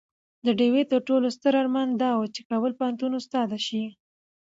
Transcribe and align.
د 0.45 0.47
ډيوې 0.59 0.83
تر 0.91 0.99
ټولو 1.07 1.27
ستر 1.37 1.53
ارمان 1.61 1.89
دا 2.01 2.11
وو 2.17 2.31
چې 2.33 2.41
د 2.41 2.45
کابل 2.51 2.71
پوهنتون 2.79 3.11
استاده 3.19 3.57
شي 3.67 3.83